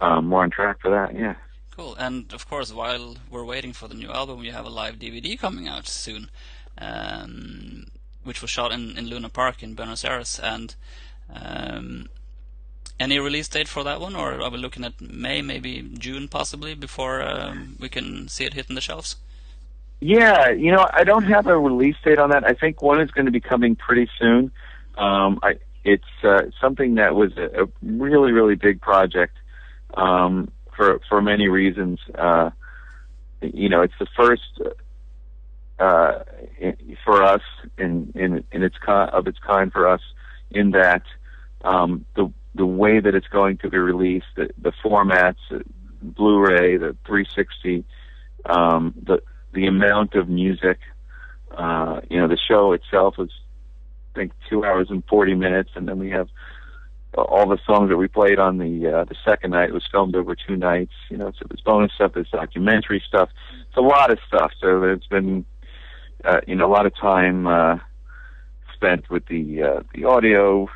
um, 0.00 0.30
we're 0.30 0.42
on 0.42 0.50
track 0.50 0.80
for 0.80 0.90
that. 0.90 1.18
Yeah. 1.18 1.34
Cool. 1.76 1.94
And 1.96 2.32
of 2.32 2.48
course, 2.48 2.72
while 2.72 3.16
we're 3.30 3.44
waiting 3.44 3.72
for 3.72 3.88
the 3.88 3.94
new 3.94 4.10
album, 4.10 4.44
you 4.44 4.52
have 4.52 4.66
a 4.66 4.70
live 4.70 4.96
DVD 4.96 5.38
coming 5.38 5.68
out 5.68 5.86
soon. 5.86 6.30
Um, 6.78 7.86
which 8.24 8.42
was 8.42 8.50
shot 8.50 8.72
in, 8.72 8.96
in 8.98 9.06
Luna 9.06 9.28
Park 9.28 9.62
in 9.62 9.74
Buenos 9.74 10.04
Aires. 10.04 10.40
And 10.42 10.74
um, 11.32 12.08
any 12.98 13.18
release 13.18 13.48
date 13.48 13.68
for 13.68 13.82
that 13.84 14.00
one, 14.00 14.14
or 14.14 14.40
are 14.40 14.50
we 14.50 14.58
looking 14.58 14.84
at 14.84 15.00
May, 15.00 15.42
maybe 15.42 15.82
June, 15.98 16.28
possibly 16.28 16.74
before 16.74 17.22
um, 17.22 17.76
we 17.78 17.88
can 17.88 18.28
see 18.28 18.44
it 18.44 18.54
hitting 18.54 18.74
the 18.74 18.80
shelves? 18.80 19.16
Yeah, 20.00 20.50
you 20.50 20.72
know, 20.72 20.86
I 20.92 21.04
don't 21.04 21.24
have 21.24 21.46
a 21.46 21.58
release 21.58 21.96
date 22.04 22.18
on 22.18 22.30
that. 22.30 22.44
I 22.44 22.54
think 22.54 22.80
one 22.80 23.00
is 23.00 23.10
going 23.10 23.26
to 23.26 23.32
be 23.32 23.40
coming 23.40 23.76
pretty 23.76 24.08
soon. 24.18 24.50
Um, 24.96 25.38
I, 25.42 25.56
it's 25.84 26.04
uh, 26.22 26.42
something 26.60 26.96
that 26.96 27.14
was 27.14 27.36
a, 27.36 27.64
a 27.64 27.68
really, 27.82 28.32
really 28.32 28.54
big 28.54 28.80
project 28.80 29.36
um, 29.94 30.50
for 30.80 31.00
for 31.10 31.20
many 31.20 31.48
reasons. 31.48 31.98
Uh, 32.14 32.50
you 33.42 33.68
know, 33.68 33.82
it's 33.82 33.98
the 34.00 34.06
first 34.16 34.60
uh, 35.78 36.20
for 37.04 37.22
us 37.22 37.42
in 37.76 38.12
in 38.14 38.44
in 38.50 38.62
its 38.62 38.76
kind 38.78 39.10
of 39.10 39.26
its 39.26 39.38
kind 39.46 39.70
for 39.70 39.86
us 39.86 40.00
in 40.50 40.70
that 40.70 41.02
um, 41.62 42.06
the 42.16 42.32
the 42.54 42.64
way 42.64 42.98
that 42.98 43.14
it's 43.14 43.28
going 43.28 43.58
to 43.58 43.68
be 43.68 43.76
released, 43.76 44.26
the, 44.36 44.48
the 44.60 44.72
formats, 44.82 45.36
Blu-ray, 46.02 46.78
the 46.78 46.96
360, 47.06 47.84
um, 48.46 48.94
the 49.02 49.22
the 49.52 49.66
amount 49.66 50.14
of 50.14 50.28
music. 50.30 50.78
Uh, 51.50 52.00
you 52.08 52.18
know, 52.18 52.28
the 52.28 52.38
show 52.38 52.72
itself 52.72 53.16
is, 53.18 53.30
I 54.14 54.20
think, 54.20 54.32
two 54.48 54.64
hours 54.64 54.86
and 54.88 55.04
40 55.04 55.34
minutes, 55.34 55.70
and 55.74 55.86
then 55.86 55.98
we 55.98 56.10
have 56.10 56.28
all 57.14 57.48
the 57.48 57.58
songs 57.66 57.90
that 57.90 57.96
we 57.96 58.08
played 58.08 58.38
on 58.38 58.58
the 58.58 58.86
uh, 58.86 59.04
the 59.04 59.16
second 59.24 59.50
night. 59.50 59.72
Was 59.72 59.86
filmed 59.90 60.14
over 60.14 60.34
two 60.34 60.56
nights. 60.56 60.92
You 61.10 61.16
know, 61.16 61.32
so 61.38 61.46
there's 61.48 61.60
bonus 61.60 61.92
stuff, 61.94 62.12
there's 62.14 62.30
documentary 62.30 63.02
stuff. 63.06 63.30
It's 63.68 63.76
a 63.76 63.80
lot 63.80 64.10
of 64.10 64.18
stuff. 64.28 64.52
So 64.60 64.84
it's 64.84 65.06
been 65.06 65.44
uh, 66.24 66.40
you 66.46 66.54
know, 66.54 66.66
a 66.66 66.72
lot 66.72 66.86
of 66.86 66.94
time 66.96 67.46
uh, 67.46 67.78
spent 68.74 69.08
with 69.10 69.26
the 69.26 69.62
uh, 69.62 69.82
the 69.94 70.04
audio 70.04 70.68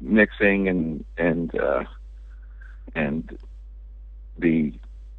mixing 0.00 0.68
and 0.68 1.04
and 1.16 1.58
uh, 1.58 1.84
and 2.94 3.38
the 4.38 4.72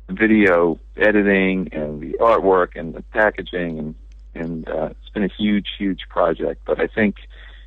video 0.10 0.80
editing 0.98 1.70
and 1.72 2.02
the 2.02 2.18
artwork 2.20 2.76
and 2.76 2.94
the 2.94 3.02
packaging 3.14 3.80
and 3.80 3.96
and 4.36 4.70
uh, 4.70 4.90
it's 4.92 5.10
been 5.14 5.24
a 5.24 5.34
huge 5.38 5.68
huge 5.78 6.02
project. 6.10 6.62
But 6.66 6.80
I 6.80 6.88
think 6.88 7.16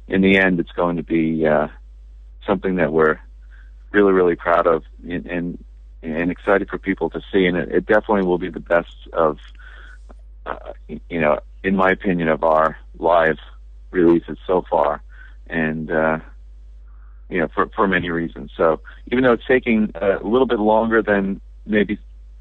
in 0.09 0.23
the 0.23 0.39
end, 0.39 0.59
it's 0.59 0.73
going 0.73 0.97
to 0.97 1.03
be 1.03 1.47
uh, 1.47 1.69
something 2.47 2.77
that 2.77 2.93
we're 2.93 3.19
really 3.91 4.13
really 4.13 4.37
proud 4.37 4.67
of 4.67 4.85
and, 5.09 5.27
and 5.27 5.65
and 6.03 6.31
excited 6.31 6.69
for 6.69 6.79
people 6.79 7.11
to 7.11 7.21
see. 7.33 7.47
And 7.47 7.57
it, 7.57 7.71
it 7.71 7.87
definitely 7.87 8.27
will 8.27 8.39
be 8.39 8.51
the 8.51 8.61
best 8.61 8.97
of 9.13 9.39
uh, 10.47 10.73
you 11.09 11.21
know, 11.21 11.39
in 11.63 11.77
my 11.77 11.91
opinion, 11.91 12.29
of 12.29 12.43
our 12.43 12.77
live 12.99 13.39
releases 13.91 14.39
so 14.47 14.65
far, 14.69 15.03
and 15.47 15.91
uh, 15.91 16.19
you 17.29 17.39
know, 17.39 17.49
for 17.55 17.69
for 17.75 17.87
many 17.87 18.11
reasons. 18.11 18.51
So 18.57 18.81
even 19.07 19.25
though 19.25 19.33
it's 19.33 19.47
taking 19.47 19.93
a 19.95 20.19
little 20.23 20.47
bit 20.47 20.59
longer 20.59 21.03
than 21.03 21.41
maybe 21.67 21.99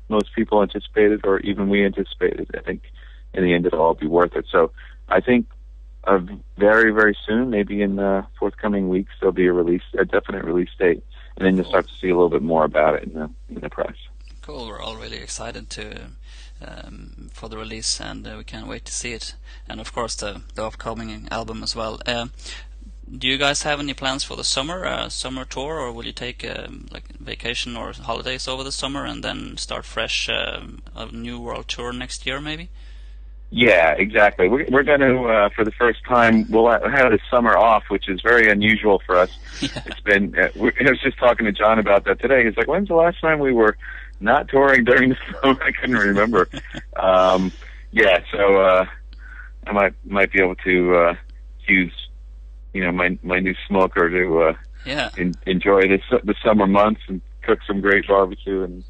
most 0.09 0.33
people 0.35 0.61
anticipated, 0.61 1.21
or 1.23 1.39
even 1.41 1.69
we 1.69 1.85
anticipated, 1.85 2.49
I 2.57 2.61
think 2.61 2.83
in 3.33 3.43
the 3.43 3.53
end 3.53 3.65
it'll 3.65 3.81
all 3.81 3.93
be 3.93 4.07
worth 4.07 4.35
it. 4.35 4.45
So 4.51 4.71
I 5.07 5.21
think 5.21 5.47
uh, 6.05 6.19
very 6.57 6.91
very 6.91 7.17
soon, 7.27 7.49
maybe 7.49 7.81
in 7.81 7.95
the 7.95 8.25
forthcoming 8.39 8.89
weeks, 8.89 9.11
there'll 9.19 9.33
be 9.33 9.47
a 9.47 9.53
release, 9.53 9.83
a 9.97 10.05
definite 10.05 10.43
release 10.43 10.69
date, 10.79 11.03
and 11.37 11.45
then 11.45 11.55
you'll 11.55 11.65
start 11.65 11.87
to 11.87 11.93
see 11.99 12.09
a 12.09 12.15
little 12.15 12.29
bit 12.29 12.41
more 12.41 12.63
about 12.63 12.95
it 12.95 13.03
in 13.03 13.13
the 13.13 13.29
in 13.49 13.61
the 13.61 13.69
press. 13.69 13.95
Cool. 14.41 14.67
We're 14.67 14.81
all 14.81 14.95
really 14.95 15.17
excited 15.17 15.69
to 15.71 16.11
um, 16.65 17.29
for 17.31 17.49
the 17.49 17.57
release, 17.57 18.01
and 18.01 18.27
uh, 18.27 18.35
we 18.37 18.43
can't 18.43 18.67
wait 18.67 18.85
to 18.85 18.91
see 18.93 19.13
it. 19.13 19.35
And 19.67 19.79
of 19.79 19.93
course, 19.93 20.15
the 20.15 20.41
the 20.55 20.65
upcoming 20.65 21.27
album 21.31 21.63
as 21.63 21.75
well. 21.75 21.99
Uh, 22.05 22.27
do 23.17 23.27
you 23.27 23.37
guys 23.37 23.63
have 23.63 23.79
any 23.79 23.93
plans 23.93 24.23
for 24.23 24.37
the 24.37 24.43
summer, 24.43 24.85
uh, 24.85 25.09
summer 25.09 25.43
tour, 25.43 25.79
or 25.79 25.91
will 25.91 26.05
you 26.05 26.13
take 26.13 26.49
um, 26.49 26.87
like 26.91 27.09
vacation 27.17 27.75
or 27.75 27.91
holidays 27.91 28.47
over 28.47 28.63
the 28.63 28.71
summer 28.71 29.05
and 29.05 29.21
then 29.21 29.57
start 29.57 29.83
fresh 29.85 30.29
um, 30.29 30.81
a 30.95 31.05
new 31.07 31.37
world 31.37 31.67
tour 31.67 31.91
next 31.91 32.25
year, 32.25 32.39
maybe? 32.39 32.69
Yeah, 33.53 33.91
exactly. 33.97 34.47
We're, 34.47 34.65
we're 34.71 34.83
going 34.83 35.01
to, 35.01 35.25
uh, 35.25 35.49
for 35.49 35.65
the 35.65 35.71
first 35.71 35.99
time, 36.05 36.49
we'll 36.49 36.71
have 36.71 37.11
a 37.11 37.19
summer 37.29 37.57
off, 37.57 37.83
which 37.89 38.07
is 38.07 38.21
very 38.21 38.49
unusual 38.49 39.01
for 39.05 39.17
us. 39.17 39.29
Yeah. 39.59 39.83
It's 39.85 39.99
been, 39.99 40.33
uh, 40.39 40.47
we, 40.55 40.71
I 40.79 40.89
was 40.89 41.01
just 41.01 41.17
talking 41.17 41.45
to 41.45 41.51
John 41.51 41.77
about 41.77 42.05
that 42.05 42.21
today. 42.21 42.45
He's 42.45 42.55
like, 42.55 42.69
when's 42.69 42.87
the 42.87 42.95
last 42.95 43.19
time 43.19 43.39
we 43.39 43.51
were 43.51 43.75
not 44.21 44.47
touring 44.47 44.85
during 44.85 45.09
the 45.09 45.17
summer? 45.43 45.61
I 45.61 45.71
couldn't 45.73 45.97
remember. 45.97 46.47
um, 46.95 47.51
yeah, 47.91 48.19
so, 48.31 48.61
uh, 48.61 48.85
I 49.67 49.71
might, 49.73 49.93
might 50.05 50.31
be 50.31 50.41
able 50.41 50.55
to, 50.55 50.95
uh, 50.95 51.15
use, 51.67 51.93
you 52.73 52.85
know, 52.85 52.93
my, 52.93 53.19
my 53.21 53.39
new 53.39 53.53
smoker 53.67 54.09
to, 54.09 54.43
uh, 54.43 54.53
yeah. 54.85 55.09
in, 55.17 55.35
enjoy 55.45 55.89
this, 55.89 56.01
the 56.23 56.35
summer 56.41 56.67
months 56.67 57.01
and 57.09 57.19
cook 57.41 57.59
some 57.67 57.81
great 57.81 58.07
barbecue 58.07 58.63
and, 58.63 58.85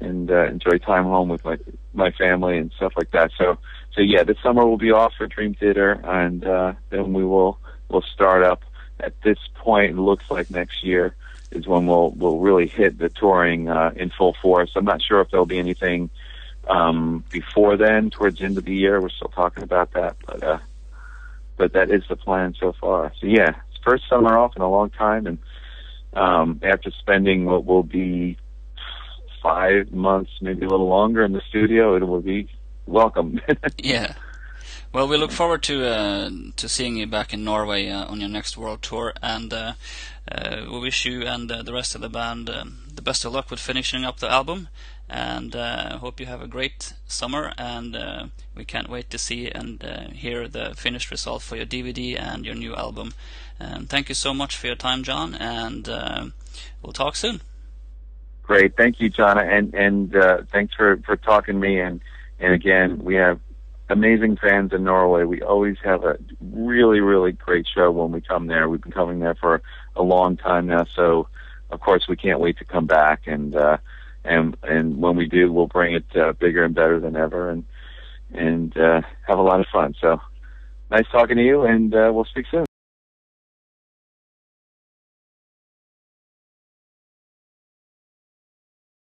and 0.00 0.30
uh, 0.30 0.46
enjoy 0.46 0.78
time 0.78 1.04
home 1.04 1.28
with 1.28 1.44
my 1.44 1.58
my 1.92 2.10
family 2.12 2.56
and 2.56 2.72
stuff 2.76 2.92
like 2.96 3.10
that. 3.10 3.30
So 3.36 3.58
so 3.92 4.02
yeah, 4.02 4.22
this 4.22 4.36
summer 4.42 4.66
we'll 4.66 4.78
be 4.78 4.92
off 4.92 5.14
for 5.16 5.26
Dream 5.26 5.54
Theater, 5.54 6.00
and 6.04 6.44
uh, 6.44 6.74
then 6.90 7.12
we 7.12 7.24
will 7.24 7.58
we'll 7.88 8.02
start 8.02 8.44
up. 8.44 8.62
At 9.00 9.20
this 9.22 9.38
point, 9.54 9.92
it 9.92 10.00
looks 10.00 10.30
like 10.30 10.50
next 10.50 10.84
year 10.84 11.14
is 11.50 11.66
when 11.66 11.86
we'll 11.86 12.10
we'll 12.10 12.38
really 12.38 12.68
hit 12.68 12.98
the 12.98 13.08
touring 13.08 13.68
uh, 13.68 13.92
in 13.96 14.10
full 14.10 14.36
force. 14.40 14.70
I'm 14.76 14.84
not 14.84 15.02
sure 15.02 15.20
if 15.20 15.30
there'll 15.30 15.46
be 15.46 15.58
anything 15.58 16.10
um, 16.68 17.24
before 17.30 17.76
then, 17.76 18.10
towards 18.10 18.38
the 18.38 18.44
end 18.44 18.58
of 18.58 18.64
the 18.64 18.74
year. 18.74 19.00
We're 19.00 19.08
still 19.08 19.32
talking 19.34 19.62
about 19.64 19.92
that, 19.92 20.16
but 20.24 20.42
uh, 20.42 20.58
but 21.56 21.72
that 21.72 21.90
is 21.90 22.02
the 22.08 22.16
plan 22.16 22.54
so 22.60 22.72
far. 22.80 23.12
So 23.20 23.26
yeah, 23.26 23.56
first 23.84 24.04
summer 24.08 24.38
off 24.38 24.54
in 24.54 24.62
a 24.62 24.70
long 24.70 24.90
time, 24.90 25.26
and 25.26 25.38
um, 26.12 26.60
after 26.62 26.92
spending 26.92 27.44
what 27.44 27.64
will 27.64 27.82
be 27.82 28.36
five 29.42 29.92
months, 29.92 30.30
maybe 30.40 30.64
a 30.64 30.68
little 30.68 30.88
longer 30.88 31.24
in 31.24 31.32
the 31.32 31.42
studio, 31.48 31.96
it 31.96 32.06
will 32.06 32.20
be 32.20 32.48
welcome. 32.86 33.40
yeah. 33.78 34.14
Well, 34.92 35.06
we 35.06 35.16
look 35.16 35.30
forward 35.30 35.62
to 35.64 35.86
uh, 35.86 36.30
to 36.56 36.68
seeing 36.68 36.96
you 36.96 37.06
back 37.06 37.32
in 37.32 37.44
Norway 37.44 37.88
uh, 37.88 38.06
on 38.06 38.18
your 38.18 38.28
next 38.28 38.56
world 38.56 38.82
tour, 38.82 39.12
and 39.22 39.52
uh, 39.52 39.74
uh 40.28 40.66
we 40.68 40.80
wish 40.80 41.04
you 41.04 41.22
and 41.22 41.50
uh, 41.50 41.62
the 41.62 41.72
rest 41.72 41.94
of 41.94 42.00
the 42.00 42.08
band 42.08 42.50
um, 42.50 42.78
the 42.92 43.00
best 43.00 43.24
of 43.24 43.32
luck 43.32 43.52
with 43.52 43.60
finishing 43.60 44.04
up 44.04 44.18
the 44.18 44.28
album. 44.28 44.68
And 45.08 45.54
uh, 45.54 45.98
hope 45.98 46.18
you 46.18 46.26
have 46.26 46.42
a 46.42 46.48
great 46.48 46.94
summer, 47.06 47.52
and 47.56 47.96
we 48.56 48.64
can't 48.64 48.88
wait 48.88 49.10
to 49.10 49.18
see 49.18 49.48
and 49.48 49.82
hear 50.12 50.48
the 50.48 50.74
finished 50.76 51.10
result 51.10 51.42
for 51.42 51.56
your 51.56 51.66
DVD 51.66 52.20
and 52.20 52.44
your 52.44 52.54
new 52.54 52.74
album. 52.76 53.14
And 53.58 53.88
thank 53.88 54.08
you 54.08 54.14
so 54.14 54.32
much 54.32 54.56
for 54.56 54.68
your 54.68 54.76
time, 54.76 55.02
John, 55.02 55.34
and 55.34 55.86
we'll 56.82 56.92
talk 56.92 57.16
soon. 57.16 57.42
Great, 58.44 58.76
thank 58.76 59.00
you, 59.00 59.08
John, 59.08 59.36
and 59.38 59.74
and 59.74 60.48
thanks 60.50 60.74
for 60.74 60.98
for 60.98 61.16
talking 61.16 61.54
to 61.54 61.60
me 61.60 61.80
and 61.80 62.00
and 62.40 62.54
again, 62.54 62.98
we 63.04 63.14
have 63.16 63.38
amazing 63.90 64.36
fans 64.36 64.72
in 64.72 64.84
Norway. 64.84 65.24
We 65.24 65.42
always 65.42 65.76
have 65.84 66.04
a 66.04 66.16
really, 66.40 67.00
really 67.00 67.32
great 67.32 67.66
show 67.72 67.90
when 67.90 68.12
we 68.12 68.20
come 68.20 68.46
there. 68.46 68.68
We've 68.68 68.80
been 68.80 68.92
coming 68.92 69.18
there 69.18 69.34
for 69.34 69.62
a 69.96 70.02
long 70.02 70.36
time 70.36 70.66
now, 70.66 70.84
so 70.84 71.28
of 71.70 71.80
course 71.80 72.06
we 72.08 72.16
can't 72.16 72.40
wait 72.40 72.58
to 72.58 72.64
come 72.64 72.86
back. 72.86 73.22
And 73.26 73.54
uh, 73.54 73.78
and 74.24 74.56
and 74.62 74.98
when 74.98 75.16
we 75.16 75.26
do, 75.26 75.52
we'll 75.52 75.66
bring 75.66 75.94
it 75.94 76.16
uh, 76.16 76.32
bigger 76.32 76.64
and 76.64 76.74
better 76.74 76.98
than 77.00 77.16
ever, 77.16 77.50
and 77.50 77.64
and 78.32 78.76
uh, 78.76 79.02
have 79.26 79.38
a 79.38 79.42
lot 79.42 79.60
of 79.60 79.66
fun. 79.72 79.94
So 80.00 80.20
nice 80.90 81.06
talking 81.12 81.36
to 81.36 81.44
you, 81.44 81.62
and 81.62 81.94
uh, 81.94 82.10
we'll 82.12 82.24
speak 82.24 82.46
soon. 82.50 82.69